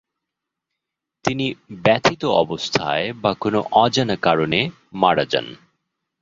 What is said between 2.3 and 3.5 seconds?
অবস্থায় বা